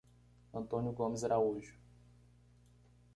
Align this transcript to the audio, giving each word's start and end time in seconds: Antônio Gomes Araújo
Antônio 0.51 0.91
Gomes 0.93 1.23
Araújo 1.23 1.77